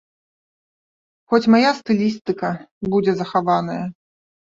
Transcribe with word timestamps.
Хоць 1.29 1.41
мая 1.57 1.71
стылістыка 1.83 2.53
будзе 2.93 3.19
захаваная. 3.25 3.83